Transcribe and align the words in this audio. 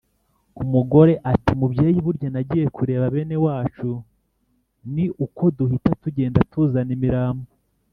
Umugore 0.63 1.13
Ati: 1.31 1.51
"Mubyeyi, 1.59 1.99
burya 2.05 2.29
nagiye 2.33 2.65
kureba 2.75 3.05
bene 3.13 3.35
wacu, 3.45 3.89
ni 4.93 5.05
uko 5.25 5.43
duhita 5.57 5.91
tugenda 6.03 6.39
tuzana 6.51 6.91
imirambo 6.97 7.47